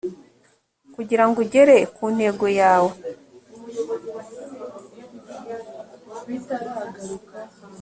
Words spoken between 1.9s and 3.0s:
ku ntego yawo